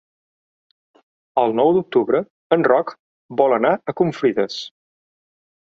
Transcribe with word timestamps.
El 1.43 1.53
nou 1.61 1.69
d'octubre 1.75 2.23
en 2.59 2.67
Roc 2.73 2.93
vol 3.43 3.57
anar 3.61 3.75
a 3.93 3.97
Confrides. 4.03 4.63